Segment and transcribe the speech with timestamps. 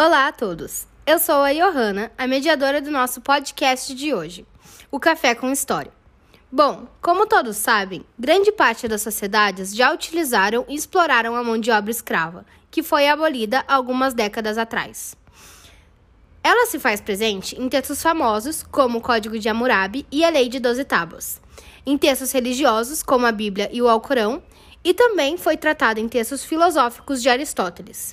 [0.00, 0.86] Olá a todos!
[1.04, 4.46] Eu sou a Johanna, a mediadora do nosso podcast de hoje,
[4.92, 5.90] o Café com História.
[6.52, 11.72] Bom, como todos sabem, grande parte das sociedades já utilizaram e exploraram a mão de
[11.72, 15.16] obra escrava, que foi abolida algumas décadas atrás.
[16.44, 20.48] Ela se faz presente em textos famosos, como o Código de Hammurabi e a Lei
[20.48, 21.40] de Doze Tábuas,
[21.84, 24.44] em textos religiosos, como a Bíblia e o Alcorão,
[24.84, 28.12] e também foi tratada em textos filosóficos de Aristóteles.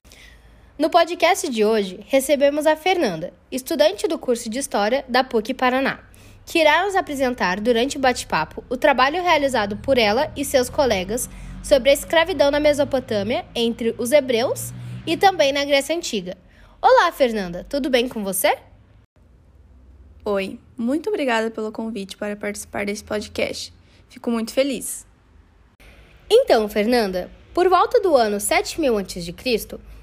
[0.78, 6.04] No podcast de hoje, recebemos a Fernanda, estudante do curso de História da PUC Paraná,
[6.46, 11.30] que irá nos apresentar durante o bate-papo o trabalho realizado por ela e seus colegas
[11.64, 14.74] sobre a escravidão na Mesopotâmia entre os hebreus
[15.08, 16.36] e também na Grécia Antiga.
[16.82, 18.58] Olá, Fernanda, tudo bem com você?
[20.26, 23.74] Oi, muito obrigada pelo convite para participar desse podcast.
[24.10, 25.08] Fico muito feliz.
[26.30, 29.34] Então, Fernanda, por volta do ano 7000 a.C.,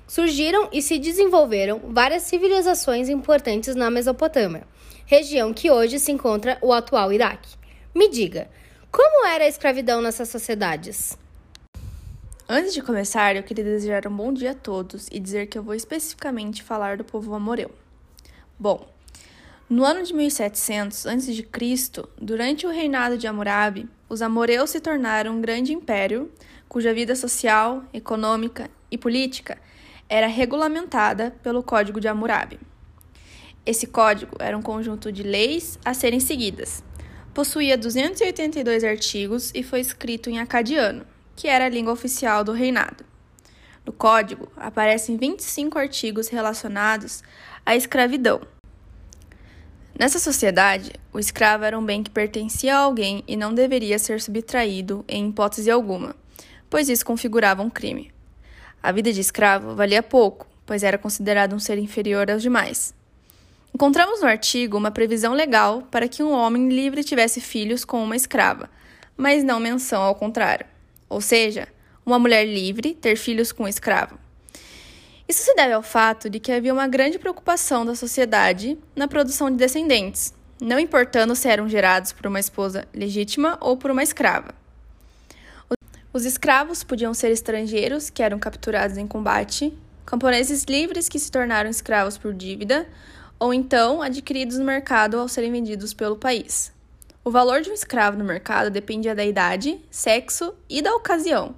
[0.07, 4.67] surgiram e se desenvolveram várias civilizações importantes na Mesopotâmia,
[5.07, 7.57] região que hoje se encontra o atual Iraque.
[7.95, 8.51] Me diga,
[8.91, 11.19] como era a escravidão nessas sociedades?
[12.49, 15.63] Antes de começar, eu queria desejar um bom dia a todos e dizer que eu
[15.63, 17.71] vou especificamente falar do povo amoreu.
[18.59, 18.87] Bom,
[19.69, 21.49] no ano de 1700 a.C.,
[22.21, 26.31] durante o reinado de Hammurabi, os amoreus se tornaram um grande império
[26.69, 29.59] cuja vida social, econômica e política
[30.13, 32.61] era regulamentada pelo Código de Hammurabi.
[33.65, 36.85] Esse código era um conjunto de leis a serem seguidas.
[37.33, 43.07] Possuía 282 artigos e foi escrito em acadiano, que era a língua oficial do reinado.
[43.87, 47.23] No código aparecem 25 artigos relacionados
[47.65, 48.43] à escravidão.
[49.99, 54.21] Nessa sociedade, o escravo era um bem que pertencia a alguém e não deveria ser
[54.21, 56.15] subtraído em hipótese alguma,
[56.69, 58.13] pois isso configurava um crime.
[58.83, 62.93] A vida de escravo valia pouco, pois era considerado um ser inferior aos demais.
[63.73, 68.17] Encontramos no artigo uma previsão legal para que um homem livre tivesse filhos com uma
[68.17, 68.69] escrava,
[69.17, 70.67] mas não menção ao contrário.
[71.09, 71.69] Ou seja,
[72.05, 74.19] uma mulher livre ter filhos com um escravo.
[75.29, 79.49] Isso se deve ao fato de que havia uma grande preocupação da sociedade na produção
[79.49, 84.62] de descendentes, não importando se eram gerados por uma esposa legítima ou por uma escrava.
[86.13, 89.75] Os escravos podiam ser estrangeiros, que eram capturados em combate,
[90.05, 92.87] camponeses livres que se tornaram escravos por dívida,
[93.39, 96.71] ou então adquiridos no mercado ao serem vendidos pelo país.
[97.25, 101.55] O valor de um escravo no mercado dependia da idade, sexo e da ocasião.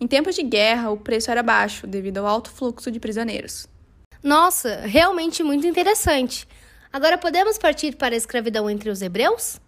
[0.00, 3.68] Em tempos de guerra, o preço era baixo devido ao alto fluxo de prisioneiros.
[4.22, 6.48] Nossa, realmente muito interessante.
[6.90, 9.60] Agora podemos partir para a escravidão entre os hebreus?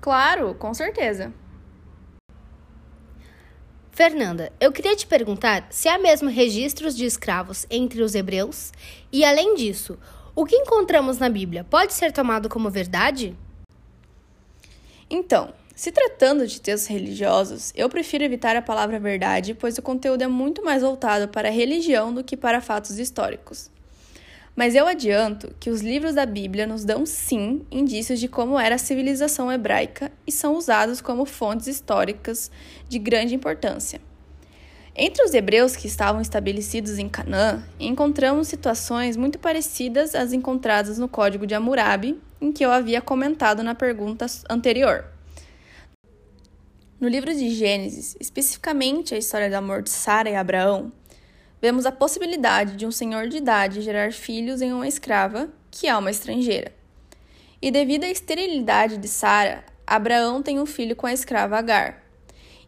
[0.00, 1.32] Claro, com certeza.
[3.94, 8.72] Fernanda, eu queria te perguntar se há mesmo registros de escravos entre os hebreus
[9.12, 9.98] e, além disso,
[10.34, 13.36] o que encontramos na Bíblia pode ser tomado como verdade?
[15.10, 20.22] Então, se tratando de textos religiosos, eu prefiro evitar a palavra verdade, pois o conteúdo
[20.22, 23.70] é muito mais voltado para a religião do que para fatos históricos.
[24.54, 28.74] Mas eu adianto que os livros da Bíblia nos dão sim indícios de como era
[28.74, 32.50] a civilização hebraica e são usados como fontes históricas
[32.88, 34.00] de grande importância.
[34.94, 41.08] Entre os hebreus que estavam estabelecidos em Canaã, encontramos situações muito parecidas às encontradas no
[41.08, 45.06] Código de Hammurabi, em que eu havia comentado na pergunta anterior.
[47.00, 50.92] No livro de Gênesis, especificamente a história do amor de Sara e Abraão,
[51.62, 55.96] vemos a possibilidade de um senhor de idade gerar filhos em uma escrava, que é
[55.96, 56.72] uma estrangeira.
[57.62, 62.02] E devido à esterilidade de Sara, Abraão tem um filho com a escrava Agar.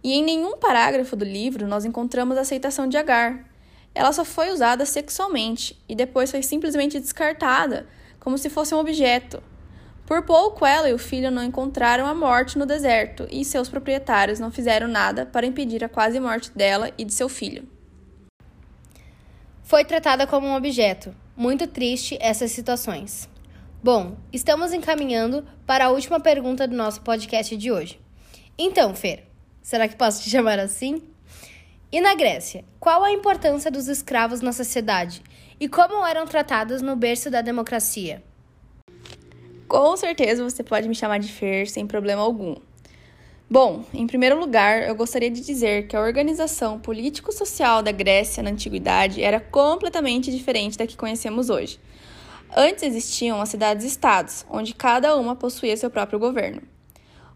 [0.02, 3.44] E em nenhum parágrafo do livro nós encontramos a aceitação de Agar.
[3.92, 7.88] Ela só foi usada sexualmente e depois foi simplesmente descartada,
[8.20, 9.42] como se fosse um objeto.
[10.06, 14.38] Por pouco ela e o filho não encontraram a morte no deserto e seus proprietários
[14.38, 17.73] não fizeram nada para impedir a quase morte dela e de seu filho
[19.64, 21.14] foi tratada como um objeto.
[21.34, 23.28] Muito triste essas situações.
[23.82, 27.98] Bom, estamos encaminhando para a última pergunta do nosso podcast de hoje.
[28.56, 29.24] Então, Fer,
[29.62, 31.02] será que posso te chamar assim?
[31.90, 35.22] E na Grécia, qual a importância dos escravos na sociedade
[35.58, 38.22] e como eram tratados no berço da democracia?
[39.66, 42.56] Com certeza você pode me chamar de Fer sem problema algum.
[43.48, 48.50] Bom, em primeiro lugar, eu gostaria de dizer que a organização político-social da Grécia na
[48.50, 51.78] antiguidade era completamente diferente da que conhecemos hoje.
[52.56, 56.62] Antes existiam as cidades-estados, onde cada uma possuía seu próprio governo.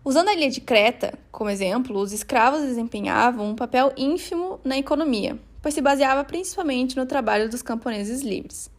[0.02, 5.38] Usando a ilha de Creta como exemplo, os escravos desempenhavam um papel ínfimo na economia,
[5.60, 8.70] pois se baseava principalmente no trabalho dos camponeses livres.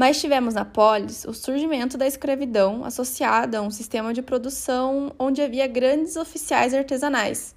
[0.00, 5.42] Mas tivemos na polis o surgimento da escravidão associada a um sistema de produção onde
[5.42, 7.54] havia grandes oficiais artesanais,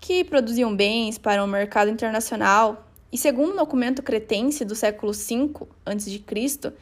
[0.00, 5.12] que produziam bens para o um mercado internacional, e segundo um documento cretense do século
[5.12, 6.72] V a.C.,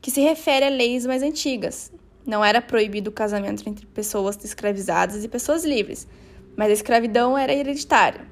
[0.00, 1.90] que se refere a leis mais antigas.
[2.24, 6.06] Não era proibido o casamento entre pessoas escravizadas e pessoas livres,
[6.56, 8.24] mas a escravidão era hereditária.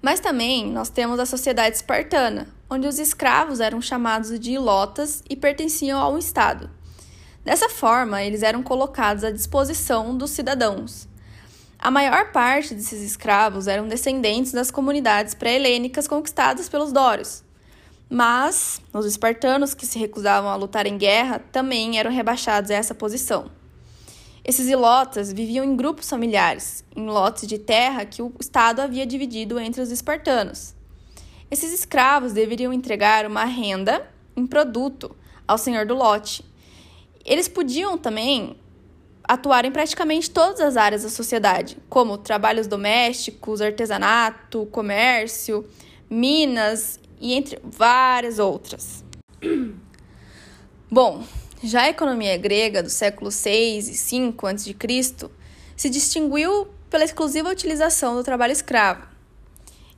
[0.00, 5.36] Mas também nós temos a sociedade espartana, onde os escravos eram chamados de ilotas e
[5.36, 6.70] pertenciam ao Estado.
[7.44, 11.06] Dessa forma, eles eram colocados à disposição dos cidadãos.
[11.78, 17.44] A maior parte desses escravos eram descendentes das comunidades pré-helênicas conquistadas pelos dórios.
[18.08, 22.94] Mas os espartanos que se recusavam a lutar em guerra também eram rebaixados a essa
[22.94, 23.50] posição.
[24.44, 29.58] Esses ilotas viviam em grupos familiares, em lotes de terra que o Estado havia dividido
[29.58, 30.75] entre os espartanos.
[31.50, 35.14] Esses escravos deveriam entregar uma renda em produto
[35.46, 36.44] ao senhor do lote.
[37.24, 38.56] Eles podiam também
[39.22, 45.68] atuar em praticamente todas as áreas da sociedade, como trabalhos domésticos, artesanato, comércio,
[46.08, 49.04] minas e entre várias outras.
[50.90, 51.24] Bom,
[51.62, 54.76] já a economia grega do século 6 e 5 a.C.
[55.76, 59.15] se distinguiu pela exclusiva utilização do trabalho escravo.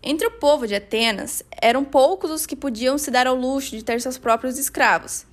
[0.03, 3.83] Entre o povo de Atenas, eram poucos os que podiam se dar ao luxo de
[3.83, 5.27] ter seus próprios escravos.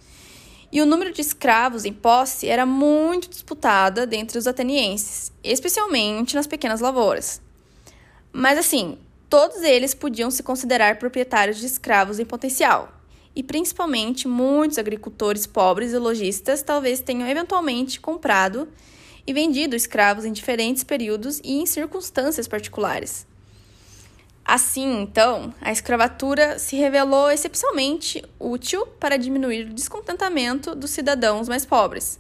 [0.72, 6.48] E o número de escravos em posse era muito disputada dentre os atenienses, especialmente nas
[6.48, 7.40] pequenas lavouras.
[8.34, 8.98] Mas assim,
[9.30, 12.92] todos eles podiam se considerar proprietários de escravos em potencial
[13.36, 18.68] e principalmente muitos agricultores pobres e lojistas talvez tenham eventualmente comprado
[19.28, 23.28] e vendido escravos em diferentes períodos e em circunstâncias particulares.
[24.46, 31.66] Assim, então, a escravatura se revelou excepcionalmente útil para diminuir o descontentamento dos cidadãos mais
[31.66, 32.20] pobres.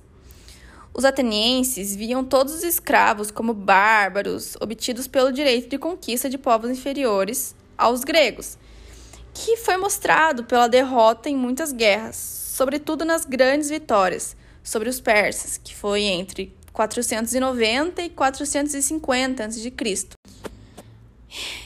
[0.91, 6.71] Os atenienses viam todos os escravos como bárbaros obtidos pelo direito de conquista de povos
[6.71, 8.57] inferiores aos gregos
[9.35, 15.57] que foi mostrado pela derrota em muitas guerras, sobretudo nas grandes vitórias sobre os persas,
[15.57, 19.73] que foi entre 490 e 450 a.C.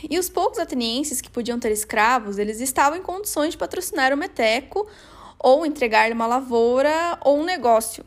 [0.09, 4.17] E os poucos atenienses que podiam ter escravos, eles estavam em condições de patrocinar o
[4.17, 4.87] meteco
[5.37, 8.05] ou entregar-lhe uma lavoura ou um negócio.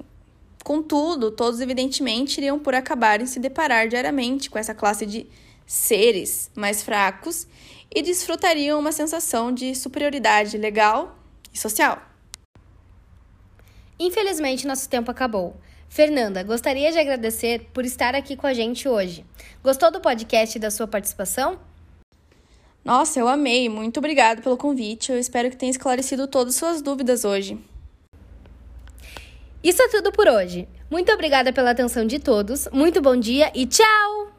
[0.64, 5.26] Contudo, todos evidentemente iriam por acabarem se deparar diariamente com essa classe de
[5.66, 7.46] seres mais fracos
[7.90, 11.18] e desfrutariam uma sensação de superioridade legal
[11.52, 12.00] e social.
[13.98, 15.56] Infelizmente, nosso tempo acabou.
[15.92, 19.26] Fernanda, gostaria de agradecer por estar aqui com a gente hoje.
[19.62, 21.58] Gostou do podcast e da sua participação?
[22.82, 23.68] Nossa, eu amei.
[23.68, 25.12] Muito obrigada pelo convite.
[25.12, 27.58] Eu espero que tenha esclarecido todas as suas dúvidas hoje.
[29.62, 30.66] Isso é tudo por hoje.
[30.90, 32.66] Muito obrigada pela atenção de todos.
[32.72, 34.31] Muito bom dia e tchau!